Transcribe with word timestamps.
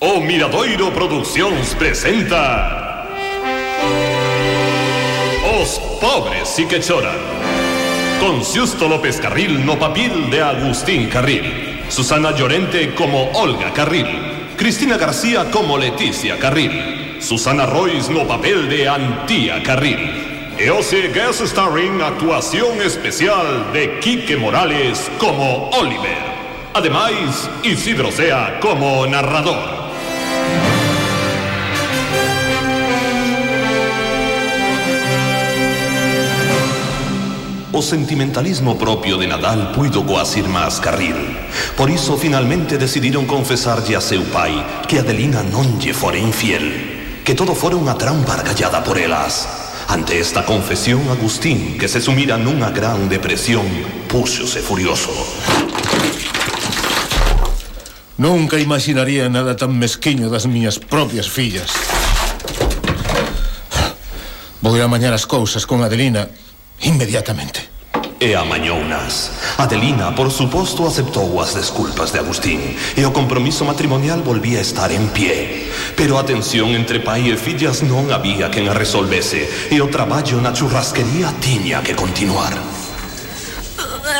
O 0.00 0.20
Miradoiro 0.20 0.92
Produccións 0.92 1.74
presenta 1.74 3.04
Os 5.58 5.74
pobres 5.98 6.46
sí 6.46 6.66
que 6.66 6.78
choran 6.78 7.18
Con 8.20 8.44
Xusto 8.44 8.86
López 8.86 9.18
Carril 9.18 9.66
no 9.66 9.76
papel 9.76 10.30
de 10.30 10.40
Agustín 10.40 11.08
Carril 11.08 11.82
Susana 11.88 12.30
Llorente 12.30 12.94
como 12.94 13.32
Olga 13.32 13.72
Carril 13.74 14.06
Cristina 14.56 14.96
García 14.96 15.50
como 15.50 15.76
Leticia 15.76 16.38
Carril 16.38 17.18
Susana 17.18 17.66
Royce 17.66 18.12
no 18.12 18.22
papel 18.22 18.68
de 18.68 18.88
Antía 18.88 19.64
Carril 19.64 20.54
E 20.62 20.70
hoxe 20.70 21.10
guest 21.10 21.42
starring 21.42 21.98
actuación 22.02 22.78
especial 22.86 23.74
de 23.74 23.98
Quique 23.98 24.36
Morales 24.36 25.10
como 25.18 25.70
Oliver 25.74 26.22
Ademais, 26.72 27.50
Isidro 27.64 28.12
Sea 28.12 28.60
como 28.62 29.04
narrador 29.04 29.77
Sentimentalismo 37.82 38.76
propio 38.78 39.16
de 39.16 39.26
Nadal 39.26 39.72
puido 39.72 40.04
coas 40.04 40.36
irmás 40.36 40.80
Carril. 40.80 41.14
Por 41.76 41.90
iso 41.90 42.16
finalmente 42.16 42.78
decidiron 42.78 43.26
confesarlle 43.26 43.94
a 43.94 44.00
seu 44.00 44.22
pai 44.28 44.58
que 44.90 44.98
Adelina 44.98 45.42
non 45.46 45.78
lle 45.78 45.94
fora 45.94 46.18
infiel, 46.18 47.22
que 47.22 47.38
todo 47.38 47.54
fora 47.54 47.78
unha 47.78 47.94
trampa 47.94 48.34
argallada 48.34 48.82
por 48.82 48.98
elas. 48.98 49.46
Ante 49.88 50.20
esta 50.20 50.44
confesión, 50.44 51.08
Agustín, 51.08 51.78
que 51.78 51.88
se 51.88 52.02
sumira 52.02 52.36
nunha 52.36 52.68
gran 52.74 53.08
depresión, 53.08 53.64
púxose 54.10 54.60
furioso. 54.60 55.14
Nunca 58.18 58.58
imaginaría 58.58 59.30
nada 59.30 59.54
tan 59.54 59.78
mesquiño 59.78 60.26
das 60.26 60.50
miñas 60.50 60.82
propias 60.82 61.30
fillas. 61.30 61.70
Vou 64.58 64.74
ir 64.74 64.82
a 64.82 64.90
mañar 64.90 65.14
as 65.14 65.22
cousas 65.22 65.62
con 65.62 65.86
Adelina 65.86 66.26
Inmediatamente. 66.82 67.68
E 68.20 68.34
amañounas. 68.34 69.30
Adelina, 69.58 70.14
por 70.14 70.30
suposto, 70.30 70.86
aceptou 70.86 71.40
as 71.40 71.54
desculpas 71.54 72.10
de 72.10 72.18
Agustín 72.18 72.74
e 72.98 73.02
o 73.06 73.14
compromiso 73.14 73.62
matrimonial 73.62 74.26
volvía 74.26 74.58
a 74.58 74.66
estar 74.66 74.90
en 74.90 75.06
pie. 75.14 75.70
Pero 75.94 76.18
a 76.18 76.26
tensión 76.26 76.74
entre 76.74 76.98
pai 76.98 77.30
e 77.30 77.38
fillas 77.38 77.86
non 77.86 78.10
había 78.10 78.50
quen 78.50 78.66
a 78.66 78.74
resolvese 78.74 79.70
e 79.70 79.78
o 79.78 79.86
traballo 79.86 80.42
na 80.42 80.50
churrasquería 80.50 81.30
tiña 81.38 81.78
que 81.82 81.94
continuar. 81.94 82.77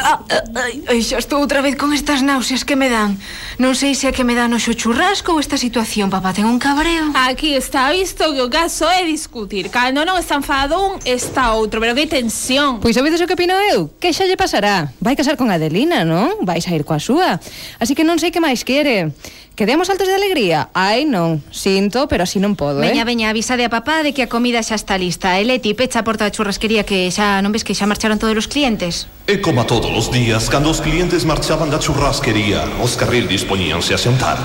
Ah, 0.09 0.25
ai, 0.57 0.81
ai, 0.89 1.01
xa 1.05 1.21
estou 1.21 1.37
outra 1.37 1.61
vez 1.61 1.77
con 1.77 1.93
estas 1.93 2.25
náuseas 2.25 2.65
que 2.65 2.81
me 2.81 2.89
dan 2.89 3.21
Non 3.61 3.77
sei 3.77 3.93
se 3.93 4.09
é 4.09 4.13
que 4.17 4.25
me 4.25 4.33
dan 4.33 4.57
o 4.57 4.61
churrasco 4.73 5.37
ou 5.37 5.39
esta 5.45 5.61
situación, 5.61 6.09
papá, 6.09 6.33
ten 6.33 6.49
un 6.49 6.57
cabreo 6.57 7.13
Aquí 7.13 7.53
está 7.53 7.93
visto 7.93 8.25
que 8.33 8.41
o 8.41 8.49
caso 8.49 8.89
é 8.89 9.05
discutir 9.05 9.69
Cando 9.69 10.09
non 10.09 10.17
está 10.17 10.41
enfadado 10.41 10.81
un, 10.81 10.97
está 11.05 11.53
outro, 11.53 11.77
pero 11.77 11.93
que 11.93 12.09
tensión 12.09 12.81
Pois 12.81 12.97
sabedes 12.97 13.21
o 13.21 13.29
que 13.29 13.37
opino 13.37 13.53
eu? 13.69 13.93
Que 14.01 14.17
xa 14.17 14.25
lle 14.25 14.41
pasará? 14.41 14.89
Vai 14.97 15.13
casar 15.13 15.37
con 15.37 15.53
Adelina, 15.53 16.09
non? 16.09 16.41
Vai 16.41 16.65
sair 16.65 16.89
coa 16.89 16.97
súa 16.97 17.37
Así 17.77 17.93
que 17.93 18.01
non 18.01 18.17
sei 18.17 18.33
que 18.33 18.41
máis 18.41 18.65
quere 18.65 19.13
Quedemos 19.59 19.91
altos 19.91 20.07
de 20.07 20.15
alegría? 20.15 20.71
Ai, 20.73 21.03
non, 21.03 21.43
sinto, 21.51 22.07
pero 22.07 22.23
así 22.23 22.39
non 22.39 22.55
podo, 22.55 22.79
eh? 22.79 22.95
Veña, 22.95 23.03
veña, 23.03 23.27
avisade 23.27 23.67
a 23.67 23.75
papá 23.75 24.07
de 24.07 24.15
que 24.15 24.23
a 24.23 24.31
comida 24.31 24.63
xa 24.63 24.79
está 24.79 24.95
lista. 24.95 25.35
E 25.35 25.43
Leti, 25.43 25.75
pecha 25.75 25.99
a 25.99 26.07
porta 26.07 26.23
da 26.23 26.31
churrasquería 26.31 26.87
que 26.87 27.11
xa 27.11 27.43
non 27.43 27.51
ves 27.51 27.67
que 27.67 27.75
xa 27.75 27.91
marcharon 27.91 28.23
todos 28.23 28.39
os 28.39 28.47
clientes. 28.47 29.11
E 29.27 29.43
como 29.43 29.67
todos 29.67 29.91
os 29.91 30.15
días, 30.15 30.47
cando 30.47 30.71
os 30.71 30.79
clientes 30.79 31.27
marchaban 31.27 31.75
da 31.75 31.83
churrasquería, 31.83 32.71
os 32.79 32.95
carril 32.95 33.27
dispoñíanse 33.27 33.91
a 33.91 33.99
sentar. 33.99 34.39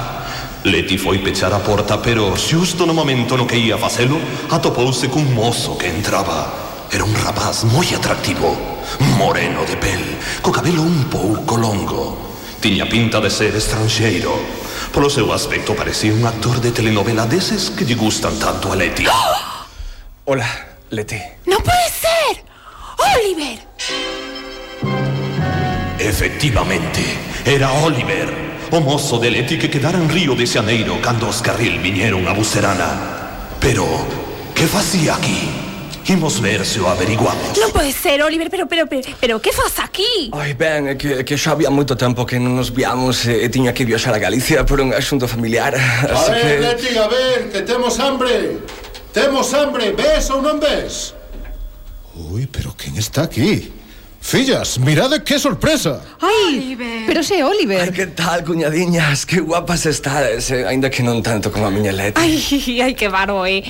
Leti 0.66 0.98
foi 0.98 1.22
pechar 1.22 1.54
a 1.54 1.62
porta, 1.62 2.02
pero 2.02 2.34
xusto 2.34 2.90
no 2.90 2.98
momento 2.98 3.38
no 3.38 3.46
que 3.46 3.62
ia 3.62 3.78
facelo, 3.78 4.18
atopouse 4.50 5.14
cun 5.14 5.30
mozo 5.30 5.78
que 5.78 5.94
entraba. 5.94 6.90
Era 6.90 7.06
un 7.06 7.14
rapaz 7.14 7.70
moi 7.70 7.86
atractivo, 7.94 8.58
moreno 9.22 9.62
de 9.70 9.78
pel, 9.78 10.02
co 10.42 10.50
cabelo 10.50 10.82
un 10.82 11.06
pouco 11.06 11.54
longo. 11.54 12.18
Tiña 12.58 12.90
pinta 12.90 13.22
de 13.22 13.30
ser 13.30 13.54
estranxeiro, 13.54 14.63
Polo 14.94 15.10
seu 15.10 15.34
aspecto 15.34 15.74
parecía 15.74 16.14
un 16.14 16.24
actor 16.24 16.62
de 16.62 16.70
telenovela 16.70 17.26
deses 17.26 17.74
que 17.74 17.82
lle 17.82 17.98
gustan 17.98 18.38
tanto 18.38 18.70
a 18.70 18.78
Leti. 18.78 19.10
Hola, 20.30 20.46
Leti. 20.94 21.18
Non 21.50 21.58
pode 21.66 21.90
ser 21.90 22.46
Oliver 23.02 23.58
Efectivamente, 25.98 27.02
era 27.42 27.74
Oliver, 27.82 28.30
o 28.70 28.86
mozo 28.86 29.18
de 29.18 29.34
Leti 29.34 29.58
que 29.58 29.74
quedara 29.74 29.98
en 29.98 30.14
Río 30.14 30.38
de 30.38 30.46
Xaneiro 30.46 31.02
cando 31.02 31.26
os 31.26 31.42
carril 31.42 31.82
viñeron 31.82 32.30
a 32.30 32.38
Bucerana. 32.38 33.58
Pero, 33.58 33.90
que 34.54 34.70
facía 34.70 35.18
aquí? 35.18 35.63
Imos 36.08 36.42
ver 36.42 36.66
se 36.66 36.84
o 36.84 36.88
averiguamos. 36.92 37.56
Non 37.56 37.72
pode 37.72 37.96
ser, 37.96 38.20
Oliver, 38.20 38.52
pero, 38.52 38.68
pero, 38.68 38.84
pero, 38.92 39.08
pero 39.24 39.34
que 39.40 39.56
faz 39.56 39.80
aquí? 39.80 40.28
Ai, 40.36 40.52
ben, 40.52 40.92
é 40.92 40.96
que, 41.00 41.24
que 41.24 41.40
xa 41.40 41.56
había 41.56 41.72
moito 41.72 41.96
tempo 41.96 42.28
que 42.28 42.36
non 42.36 42.60
nos 42.60 42.76
viamos 42.76 43.24
e, 43.24 43.40
e 43.40 43.48
tiña 43.48 43.72
que 43.72 43.88
viaxar 43.88 44.12
a 44.12 44.20
Galicia 44.20 44.68
por 44.68 44.84
un 44.84 44.92
asunto 44.92 45.32
familiar, 45.32 45.72
así 46.12 46.28
a 46.28 46.36
ver, 46.36 46.44
que... 46.44 46.54
Leti, 46.60 46.92
a 47.00 47.08
ver, 47.08 47.40
que 47.56 47.62
temos 47.64 47.96
hambre. 48.04 48.60
Temos 49.16 49.48
hambre, 49.56 49.96
ves 49.96 50.28
ou 50.28 50.44
non 50.44 50.60
ves? 50.60 51.16
Ui, 52.20 52.52
pero 52.52 52.76
quen 52.76 53.00
está 53.00 53.24
aquí? 53.24 53.72
Fillas, 54.24 54.80
mirade 54.80 55.22
que 55.22 55.38
sorpresa. 55.38 56.00
Ai, 56.22 56.56
Oliver. 56.56 57.04
pero 57.06 57.22
se 57.24 57.36
é 57.36 57.46
Oliver. 57.46 57.82
Ai, 57.82 57.92
que 57.92 58.08
tal, 58.08 58.42
cuñadiñas, 58.44 59.26
que 59.26 59.42
guapas 59.42 59.86
estades 59.86 60.50
eh? 60.50 60.64
Ainda 60.66 60.90
que 60.90 61.04
non 61.04 61.20
tanto 61.20 61.52
como 61.52 61.68
a 61.68 61.72
miña 61.76 61.92
letra 61.92 62.24
Ai, 62.24 62.40
ai 62.88 62.96
que 62.96 63.12
varo, 63.12 63.44
eh. 63.44 63.62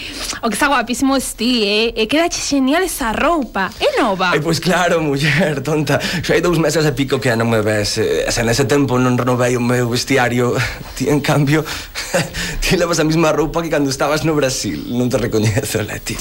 O 0.45 0.47
que 0.47 0.55
está 0.55 0.69
guapísimo 0.69 1.17
ti, 1.35 1.65
eh. 1.65 1.97
E 1.97 2.05
queda 2.05 2.29
genial 2.29 2.85
esa 2.85 3.11
roupa, 3.17 3.73
é 3.81 3.89
¿eh, 3.89 3.93
nova 3.97 4.29
Ai, 4.29 4.45
pois 4.45 4.61
claro, 4.61 5.01
muller, 5.01 5.65
tonta. 5.65 5.97
Xa 6.21 6.37
hai 6.37 6.41
dous 6.45 6.61
meses 6.61 6.85
e 6.85 6.93
pico 6.93 7.17
que 7.17 7.33
non 7.33 7.49
me 7.49 7.65
ves 7.65 7.97
eh, 7.97 8.29
Se 8.29 8.45
nese 8.45 8.69
tempo 8.69 9.01
non 9.01 9.17
renovei 9.17 9.57
o 9.57 9.61
meu 9.61 9.89
vestiario 9.89 10.53
Ti, 10.95 11.09
en 11.13 11.19
cambio, 11.19 11.65
ti 12.61 12.77
levas 12.77 13.01
a 13.01 13.03
mesma 13.03 13.33
roupa 13.33 13.65
que 13.65 13.73
cando 13.73 13.89
estabas 13.89 14.21
no 14.21 14.37
Brasil. 14.37 14.85
Non 14.93 15.09
te 15.09 15.17
recoñezo, 15.17 15.81
Leti 15.81 16.13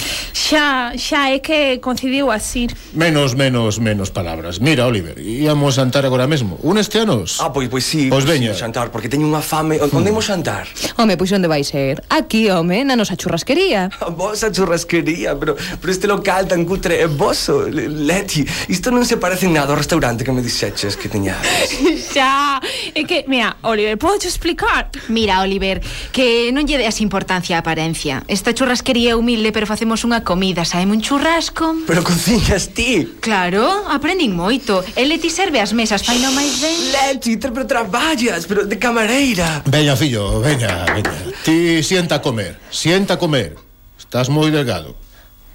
xa, 0.53 0.93
xa 1.01 1.33
é 1.33 1.41
que 1.41 1.81
coincidiu 1.81 2.29
así. 2.29 2.69
Menos, 2.93 3.33
menos, 3.35 3.81
menos 3.81 4.11
palabras. 4.13 4.61
Mira, 4.61 4.85
Oliver, 4.85 5.17
íamos 5.17 5.81
xantar 5.81 6.05
agora 6.05 6.29
mesmo. 6.29 6.61
Unes 6.61 6.93
teanos? 6.93 7.41
Ah, 7.41 7.49
pois, 7.49 7.73
pois 7.73 7.85
sí, 7.89 8.13
pois, 8.13 8.25
pois 8.25 8.29
veña. 8.29 8.53
xantar, 8.53 8.93
porque 8.93 9.09
teño 9.09 9.25
unha 9.25 9.41
fame. 9.41 9.81
Hmm. 9.81 9.97
Onde 9.97 10.13
imos 10.13 10.29
xantar? 10.29 10.69
Home, 11.01 11.17
pois 11.17 11.33
onde 11.33 11.49
vai 11.49 11.65
ser? 11.65 12.05
Aquí, 12.13 12.53
home, 12.53 12.85
na 12.85 13.01
nosa 13.01 13.17
churrasquería. 13.17 13.89
A 13.97 14.13
vosa 14.13 14.53
churrasquería, 14.53 15.33
pero, 15.41 15.57
pero 15.57 15.89
este 15.89 16.05
local 16.05 16.45
tan 16.45 16.69
cutre 16.69 17.01
eh, 17.01 17.05
é 17.05 17.09
vosso, 17.09 17.65
Leti. 17.73 18.45
Isto 18.69 18.93
non 18.93 19.09
se 19.09 19.17
parece 19.17 19.49
nada 19.49 19.73
ao 19.73 19.81
restaurante 19.81 20.21
que 20.21 20.37
me 20.37 20.45
dixeches 20.45 21.01
que 21.01 21.09
teñades. 21.09 21.81
xa, 22.13 22.61
é 22.93 23.09
que, 23.09 23.25
mira, 23.25 23.57
Oliver, 23.65 23.97
podo 23.97 24.21
explicar? 24.21 24.93
Mira, 25.09 25.41
Oliver, 25.41 25.81
que 26.13 26.53
non 26.53 26.69
lle 26.69 26.77
deas 26.77 27.01
importancia 27.01 27.57
a 27.57 27.65
aparencia. 27.65 28.21
Esta 28.29 28.53
churrasquería 28.53 29.13
é 29.13 29.17
humilde, 29.17 29.49
pero 29.49 29.65
facemos 29.65 30.05
unha 30.05 30.21
comida 30.21 30.42
comida 30.43 30.65
saeme 30.65 30.91
un 30.91 31.01
churrasco. 31.01 31.73
Pero 31.87 32.03
cociñas 32.03 32.75
ti? 32.75 33.15
Claro, 33.21 33.87
aprendín 33.87 34.35
moito. 34.35 34.83
E 34.99 35.07
Leti 35.07 35.31
serve 35.31 35.63
as 35.63 35.71
mesas, 35.71 36.03
faino 36.03 36.35
máis 36.35 36.59
ben? 36.59 36.75
Leti, 36.91 37.39
pero 37.39 37.63
traballas, 37.63 38.51
pero 38.51 38.67
de 38.67 38.75
camareira. 38.75 39.63
Veña, 39.71 39.95
fillo, 39.95 40.43
veña, 40.43 40.83
veña. 40.91 41.15
Ti 41.47 41.87
sienta 41.87 42.19
a 42.19 42.23
comer, 42.27 42.59
sienta 42.75 43.15
a 43.15 43.19
comer. 43.23 43.55
Estás 43.95 44.27
moi 44.35 44.51
delgado. 44.51 44.99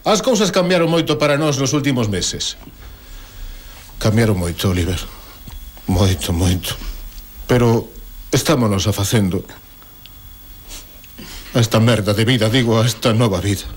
As 0.08 0.24
cousas 0.24 0.56
cambiaron 0.56 0.88
moito 0.88 1.20
para 1.20 1.36
nós 1.36 1.60
nos 1.60 1.76
últimos 1.76 2.08
meses. 2.08 2.56
Cambiaron 4.00 4.40
moito, 4.40 4.72
Oliver. 4.72 5.04
Moito, 5.92 6.32
moito. 6.32 6.80
Pero 7.44 7.92
estámonos 8.32 8.88
afacendo 8.88 9.44
a 11.52 11.60
esta 11.60 11.84
merda 11.84 12.16
de 12.16 12.24
vida, 12.24 12.48
digo, 12.48 12.80
a 12.80 12.88
esta 12.88 13.12
nova 13.12 13.44
vida. 13.44 13.68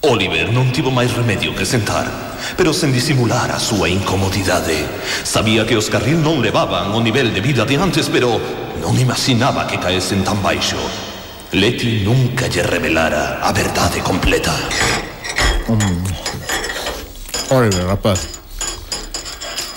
Oliver 0.00 0.48
non 0.48 0.72
tivo 0.72 0.88
máis 0.88 1.12
remedio 1.12 1.52
que 1.52 1.68
sentar, 1.68 2.08
pero 2.56 2.72
sen 2.72 2.88
disimular 2.88 3.52
a 3.52 3.60
súa 3.60 3.84
incomodidade. 3.84 4.80
Sabía 5.28 5.68
que 5.68 5.76
os 5.76 5.92
carril 5.92 6.24
non 6.24 6.40
levaban 6.40 6.88
o 6.96 7.04
nivel 7.04 7.36
de 7.36 7.44
vida 7.44 7.68
de 7.68 7.76
antes, 7.76 8.08
pero 8.08 8.40
non 8.80 8.96
imaginaba 8.96 9.68
que 9.68 9.76
caesen 9.76 10.24
tan 10.24 10.40
baixo. 10.40 10.80
Leti 11.52 12.00
nunca 12.00 12.48
lle 12.48 12.64
revelara 12.64 13.44
a 13.44 13.52
verdade 13.52 14.00
completa. 14.00 14.56
Oliver, 17.52 17.84
rapaz. 17.84 18.40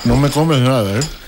Non 0.08 0.24
me 0.24 0.32
comes 0.32 0.64
nada, 0.64 1.04
eh? 1.04 1.23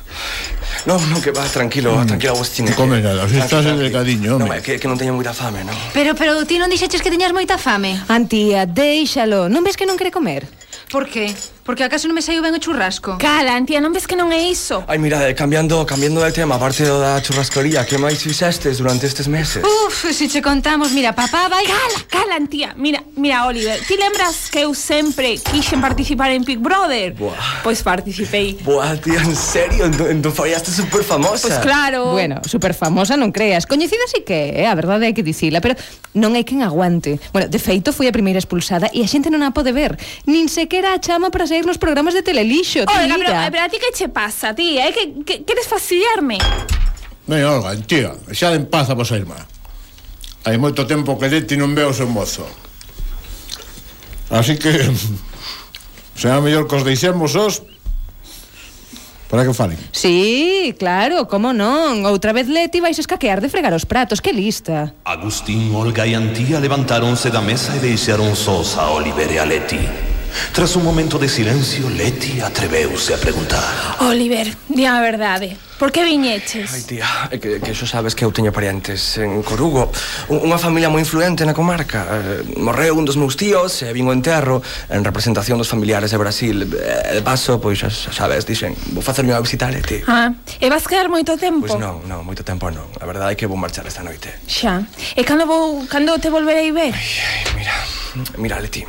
No, 0.85 0.99
no, 0.99 1.19
que 1.19 1.31
va, 1.31 1.43
tranquilo, 1.45 1.97
mm. 1.97 2.05
tranquila, 2.05 2.33
Agustín 2.33 2.67
Come 2.73 3.01
nada, 3.01 3.27
si 3.27 3.37
estás 3.37 3.65
en 3.65 3.79
delgadiño, 3.79 4.35
home 4.35 4.45
Non, 4.45 4.53
é 4.53 4.61
que, 4.61 4.77
que 4.77 4.85
non 4.85 5.01
teño 5.01 5.17
moita 5.17 5.33
fame, 5.33 5.65
non 5.65 5.73
Pero, 5.97 6.13
pero, 6.13 6.37
ti 6.45 6.61
non 6.61 6.69
dixeches 6.69 7.01
que 7.01 7.09
teñas 7.09 7.33
moita 7.33 7.57
fame 7.57 7.97
Antía, 8.05 8.69
déixalo, 8.69 9.49
non 9.49 9.65
ves 9.65 9.81
que 9.81 9.89
non 9.89 9.97
quere 9.97 10.13
comer? 10.13 10.45
Por 10.93 11.09
que? 11.09 11.33
Porque 11.65 11.83
acaso 11.83 12.06
non 12.06 12.13
me 12.13 12.21
saiu 12.21 12.45
ben 12.45 12.53
o 12.53 12.62
churrasco? 12.62 13.17
Cala, 13.17 13.57
tía, 13.65 13.81
non 13.81 13.89
ves 13.89 14.06
que 14.06 14.13
non 14.13 14.29
é 14.29 14.38
iso? 14.38 14.85
Ai, 14.85 15.01
mira, 15.01 15.25
eh, 15.25 15.33
cambiando, 15.33 15.81
cambiando 15.81 16.21
de 16.21 16.29
tema, 16.29 16.62
aparte 16.62 16.85
do 16.85 17.01
da 17.01 17.17
churrascoría, 17.17 17.81
que 17.89 17.97
máis 17.97 18.21
fixestes 18.21 18.77
durante 18.77 19.09
estes 19.09 19.25
meses? 19.25 19.65
Uf, 19.65 20.06
se 20.06 20.13
si 20.13 20.29
che 20.29 20.45
contamos, 20.45 20.94
mira, 20.94 21.17
papá 21.17 21.50
vai... 21.50 21.65
Cala, 21.65 22.06
cala, 22.06 22.38
tía, 22.45 22.77
mira, 22.77 23.01
mira, 23.17 23.50
Oliver, 23.50 23.81
ti 23.81 23.97
lembras 23.97 24.53
que 24.53 24.62
eu 24.62 24.77
sempre 24.77 25.41
quixen 25.41 25.81
participar 25.81 26.29
en 26.38 26.45
Big 26.45 26.62
Brother? 26.62 27.17
Buah. 27.17 27.65
Pois 27.65 27.81
participei. 27.81 28.62
Buah, 28.62 29.01
tía, 29.01 29.25
en 29.25 29.33
serio, 29.33 29.89
entón 29.89 30.38
fallaste 30.38 30.69
super 30.69 31.01
famosa. 31.01 31.50
Pois 31.50 31.57
claro. 31.65 32.13
Bueno, 32.13 32.45
super 32.45 32.77
famosa 32.77 33.17
non 33.17 33.33
creas, 33.33 33.65
coñecida 33.65 34.06
sí 34.06 34.21
que 34.21 34.53
é, 34.53 34.62
eh? 34.62 34.65
a 34.69 34.77
verdade 34.77 35.09
hai 35.09 35.17
que 35.17 35.25
dicila, 35.25 35.65
pero 35.65 35.73
non 36.13 36.38
hai 36.38 36.45
quen 36.45 36.62
aguante. 36.62 37.17
Bueno, 37.33 37.50
de 37.50 37.57
feito, 37.57 37.89
fui 37.89 38.06
a 38.06 38.13
primeira 38.13 38.38
expulsada 38.38 38.85
e 38.94 39.01
a 39.01 39.09
xente 39.09 39.33
non 39.33 39.41
a 39.41 39.50
pode 39.50 39.73
ver, 39.73 39.97
nin 40.29 40.45
sequera 40.45 40.94
a 40.94 41.01
chama 41.01 41.33
para 41.33 41.50
ser 41.50 41.54
sair 41.55 41.65
nos 41.65 41.77
programas 41.77 42.13
de 42.13 42.21
telelixo, 42.21 42.83
tía. 42.85 43.03
Olga, 43.03 43.15
pero, 43.17 43.31
eh, 43.31 43.47
pero 43.51 43.63
a 43.63 43.69
ti 43.69 43.77
que 43.79 43.91
che 43.95 44.09
pasa, 44.09 44.53
tía? 44.53 44.89
Eh? 44.89 44.93
que, 44.93 45.23
que 45.23 45.35
queres 45.47 45.67
fastidiarme? 45.67 46.37
Non, 47.31 47.39
Olga, 47.47 47.71
tía, 47.79 48.11
xa 48.35 48.51
den 48.51 48.67
paz 48.67 48.91
a 48.91 48.95
vosa 48.99 49.15
irmá. 49.15 49.39
Hai 50.43 50.59
moito 50.59 50.83
tempo 50.83 51.15
que 51.15 51.31
de 51.31 51.47
ti 51.47 51.55
non 51.55 51.71
veo 51.71 51.89
o 51.89 51.95
seu 51.95 52.11
mozo. 52.11 52.43
Así 54.29 54.59
que... 54.59 54.69
Será 56.19 56.39
mellor 56.39 56.63
que 56.67 56.75
os 56.79 56.87
deixemos 56.87 57.35
os 57.35 57.59
para 59.27 59.43
que 59.43 59.51
falen. 59.51 59.75
Sí, 59.91 60.75
claro, 60.79 61.27
como 61.27 61.51
non. 61.51 62.07
Outra 62.07 62.31
vez 62.31 62.47
Leti 62.47 62.79
vais 62.79 62.95
escaquear 62.95 63.43
de 63.43 63.51
fregar 63.51 63.75
os 63.75 63.83
pratos, 63.83 64.23
que 64.23 64.31
lista. 64.31 64.95
Agustín, 65.03 65.75
Olga 65.75 66.07
e 66.07 66.15
Antía 66.15 66.59
levantáronse 66.63 67.27
da 67.31 67.43
mesa 67.43 67.75
e 67.75 67.83
deixaron 67.83 68.31
sós 68.31 68.79
a 68.79 68.91
Oliver 68.95 69.27
e 69.27 69.39
a 69.39 69.43
Leti. 69.43 70.04
Tras 70.53 70.75
un 70.75 70.83
momento 70.83 71.17
de 71.17 71.27
silencio, 71.29 71.89
Leti 71.89 72.41
atreveuse 72.41 73.13
a 73.13 73.17
preguntar. 73.17 73.63
Oliver, 73.99 74.55
di 74.69 74.85
a 74.85 74.99
verdade, 75.01 75.57
por 75.79 75.91
que 75.91 76.03
viñeches? 76.03 76.71
Ai, 76.71 76.83
tía, 76.87 77.07
eh, 77.31 77.39
que, 77.39 77.59
que 77.59 77.71
xo 77.75 77.83
sabes 77.83 78.15
que 78.15 78.23
eu 78.23 78.31
teño 78.31 78.55
parentes 78.55 79.19
en 79.19 79.43
Corugo. 79.43 79.91
Unha 80.31 80.55
familia 80.55 80.87
moi 80.87 81.03
influente 81.03 81.43
na 81.43 81.51
comarca. 81.51 82.07
Eh, 82.07 82.55
Morreu 82.55 82.95
un 82.95 83.03
dos 83.03 83.19
meus 83.19 83.35
tíos 83.35 83.83
e 83.83 83.91
vin 83.91 84.07
o 84.07 84.15
enterro 84.15 84.63
en 84.87 85.03
representación 85.03 85.59
dos 85.59 85.67
familiares 85.67 86.15
de 86.15 86.17
Brasil. 86.19 86.63
E 86.71 87.19
paso, 87.19 87.59
pois, 87.59 87.83
xa 87.83 87.91
sabes, 87.91 88.47
dixen, 88.47 88.71
vou 88.95 89.03
facerme 89.03 89.35
unha 89.35 89.43
visita 89.43 89.67
a 89.67 89.75
Leti. 89.75 89.99
Ah, 90.07 90.31
e 90.31 90.67
vas 90.71 90.88
quedar 90.88 91.11
moito 91.11 91.35
tempo? 91.35 91.67
Pois 91.67 91.75
non, 91.75 92.07
non, 92.07 92.23
moito 92.23 92.47
tempo 92.47 92.71
non. 92.71 92.88
A 92.99 93.05
verdade 93.07 93.33
é 93.33 93.35
que 93.35 93.43
vou 93.43 93.59
marchar 93.59 93.83
esta 93.83 93.99
noite. 93.99 94.31
Xa. 94.47 94.88
E 95.15 95.21
cando 95.27 95.43
vou, 95.43 95.83
cando 95.91 96.15
te 96.15 96.31
volverei 96.31 96.71
ver? 96.71 96.95
Ai, 96.95 97.11
ai, 97.19 97.43
mira, 97.59 97.75
mira, 98.39 98.55
Leti, 98.63 98.88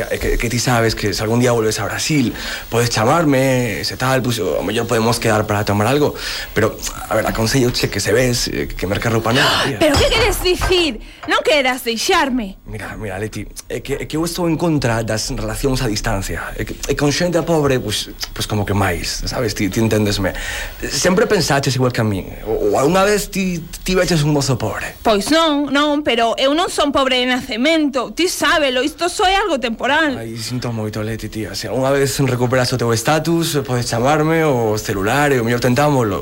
É 0.00 0.18
que, 0.18 0.36
que 0.36 0.48
ti 0.48 0.58
sabes 0.58 0.94
que 0.94 1.14
se 1.14 1.22
algún 1.22 1.40
día 1.40 1.52
volves 1.52 1.80
a 1.80 1.84
Brasil 1.84 2.34
Podes 2.68 2.90
chamarme, 2.90 3.84
se 3.84 3.96
tal, 3.96 4.22
pues, 4.22 4.38
o 4.38 4.62
mellor 4.62 4.86
podemos 4.86 5.18
quedar 5.18 5.46
para 5.46 5.64
tomar 5.64 5.86
algo 5.86 6.14
Pero, 6.52 6.76
a 7.08 7.14
ver, 7.14 7.26
aconsello 7.26 7.72
che 7.72 7.88
que 7.88 8.00
se 8.00 8.12
ves, 8.12 8.48
eh, 8.48 8.68
que 8.68 8.86
merca 8.86 9.08
roupa 9.08 9.32
nova, 9.32 9.48
tía 9.64 9.78
Pero 9.78 9.96
que 9.96 10.08
queres 10.08 10.42
dicir? 10.42 11.00
Non 11.26 11.42
queras 11.42 11.82
deixarme? 11.82 12.54
Mira, 12.66 12.94
mira, 12.94 13.18
Leti, 13.18 13.48
é 13.66 13.80
que, 13.80 13.98
é 13.98 14.04
que 14.06 14.14
eu 14.14 14.22
estou 14.22 14.46
en 14.46 14.54
contra 14.54 15.02
das 15.02 15.26
relacións 15.34 15.82
a 15.82 15.90
distancia. 15.90 16.54
É 16.54 16.62
que, 16.62 16.78
e 16.86 16.94
con 16.94 17.10
xente 17.10 17.42
pobre, 17.42 17.82
pois, 17.82 18.14
pois 18.30 18.46
como 18.46 18.62
que 18.62 18.74
máis, 18.74 19.26
sabes, 19.26 19.54
ti, 19.54 19.66
ti 19.66 19.80
entendesme 19.80 20.34
Sempre 20.78 21.26
pensaches 21.26 21.74
igual 21.74 21.90
que 21.90 22.00
a 22.00 22.06
min 22.06 22.30
Ou, 22.46 22.70
ou 22.70 22.78
alguna 22.78 23.02
vez 23.02 23.30
ti, 23.30 23.58
ti 23.82 23.94
veches 23.94 24.22
un 24.22 24.30
mozo 24.30 24.54
pobre. 24.54 24.94
Pois 25.02 25.30
non, 25.34 25.66
non, 25.72 26.06
pero 26.06 26.38
eu 26.38 26.54
non 26.54 26.70
son 26.70 26.94
pobre 26.94 27.18
de 27.22 27.26
nacemento 27.26 28.14
Ti 28.14 28.30
sábelo, 28.30 28.86
isto 28.86 29.10
só 29.10 29.26
é 29.26 29.34
algo 29.34 29.58
temporal 29.58 29.85
temporal. 29.86 30.18
Ai, 30.18 30.36
sinto 30.36 30.72
moito, 30.72 31.02
Leti, 31.02 31.28
tía. 31.28 31.54
Se 31.54 31.70
unha 31.70 31.94
vez 31.94 32.18
recuperas 32.26 32.72
o 32.74 32.76
teu 32.78 32.90
status, 32.92 33.62
podes 33.62 33.86
chamarme 33.86 34.42
o 34.42 34.74
celular 34.78 35.30
e 35.30 35.38
o 35.38 35.44
mellor 35.46 35.62
tentámoslo. 35.62 36.18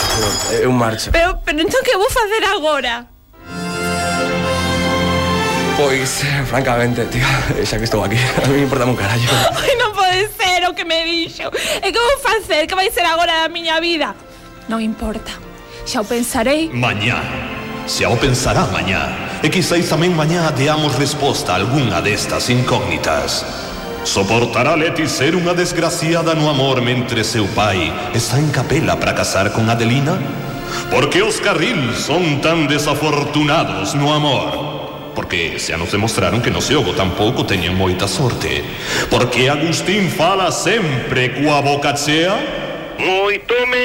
Eu 0.52 0.72
marcho. 0.72 1.10
Pero, 1.12 1.40
pero 1.40 1.58
entón 1.64 1.80
que 1.80 1.96
vou 1.96 2.10
facer 2.12 2.44
agora? 2.44 3.08
Pois, 5.74 6.22
francamente, 6.46 7.08
tía, 7.08 7.26
xa 7.68 7.80
que 7.80 7.88
estou 7.88 8.04
aquí, 8.04 8.20
a 8.44 8.46
mí 8.46 8.60
me 8.60 8.64
importa 8.68 8.84
un 8.84 8.96
carallo. 8.96 9.28
Ai, 9.56 9.74
non 9.80 9.96
pode 9.96 10.28
ser 10.36 10.68
o 10.68 10.76
que 10.76 10.84
me 10.84 11.02
dixo. 11.08 11.48
E 11.80 11.88
que 11.88 11.98
vou 11.98 12.18
facer? 12.20 12.68
Que 12.68 12.76
vai 12.76 12.92
ser 12.92 13.08
agora 13.08 13.44
da 13.44 13.48
miña 13.48 13.80
vida? 13.80 14.12
Non 14.68 14.84
importa. 14.84 15.32
Xa 15.88 16.04
o 16.04 16.06
pensarei. 16.06 16.68
Mañá. 16.68 17.20
Xa 17.88 18.08
o 18.12 18.16
pensará 18.16 18.68
mañá. 18.68 19.33
E 19.44 19.52
quizáis 19.52 19.92
tamén 19.92 20.16
mañá 20.16 20.48
deamos 20.56 20.96
resposta 20.96 21.52
a 21.52 21.60
algunha 21.60 22.00
destas 22.00 22.48
incógnitas. 22.48 23.44
Soportará 24.00 24.72
Leti 24.72 25.04
ser 25.04 25.36
unha 25.36 25.52
desgraciada 25.52 26.32
no 26.32 26.48
amor 26.48 26.80
mentre 26.80 27.20
seu 27.20 27.44
pai 27.52 27.92
está 28.16 28.40
en 28.40 28.48
capela 28.48 28.96
para 28.96 29.12
casar 29.12 29.52
con 29.52 29.68
Adelina? 29.68 30.16
Por 30.88 31.12
que 31.12 31.20
os 31.20 31.44
Carril 31.44 31.92
son 31.92 32.40
tan 32.40 32.64
desafortunados 32.72 33.92
no 33.92 34.16
amor? 34.16 35.12
Porque 35.12 35.60
xa 35.60 35.76
nos 35.76 35.92
demostraron 35.92 36.40
que 36.40 36.48
no 36.48 36.64
xogo 36.64 36.96
tampouco 36.96 37.44
teñen 37.44 37.76
moita 37.76 38.08
sorte. 38.08 38.64
Porque 39.12 39.52
Agustín 39.52 40.08
fala 40.08 40.48
sempre 40.56 41.36
coa 41.36 41.60
boca 41.60 41.92
chea? 41.92 42.32
Me 42.96 43.84